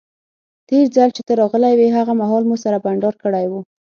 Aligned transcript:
تیر 0.67 0.85
ځل 0.95 1.09
چې 1.15 1.21
ته 1.27 1.33
راغلی 1.41 1.73
وې 1.75 1.87
هغه 1.97 2.13
مهال 2.21 2.43
مو 2.49 2.55
سره 2.63 2.77
بانډار 2.83 3.15
کړی 3.23 3.45
وو. 3.51 3.59